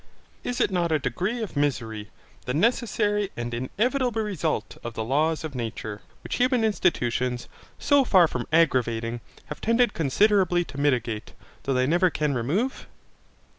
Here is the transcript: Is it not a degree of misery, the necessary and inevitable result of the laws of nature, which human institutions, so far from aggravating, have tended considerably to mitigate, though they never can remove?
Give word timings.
Is 0.43 0.59
it 0.59 0.71
not 0.71 0.91
a 0.91 0.97
degree 0.97 1.43
of 1.43 1.55
misery, 1.55 2.09
the 2.47 2.55
necessary 2.55 3.29
and 3.37 3.53
inevitable 3.53 4.23
result 4.23 4.79
of 4.83 4.95
the 4.95 5.03
laws 5.03 5.43
of 5.43 5.53
nature, 5.53 6.01
which 6.23 6.37
human 6.37 6.63
institutions, 6.63 7.47
so 7.77 8.03
far 8.03 8.27
from 8.27 8.47
aggravating, 8.51 9.21
have 9.49 9.61
tended 9.61 9.93
considerably 9.93 10.63
to 10.65 10.79
mitigate, 10.79 11.33
though 11.65 11.75
they 11.75 11.85
never 11.85 12.09
can 12.09 12.33
remove? 12.33 12.87